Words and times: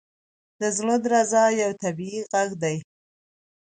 •د 0.59 0.61
زړه 0.77 0.95
درزا 1.03 1.45
یو 1.61 1.71
طبیعي 1.83 2.19
ږغ 2.31 2.49
دی. 2.61 2.77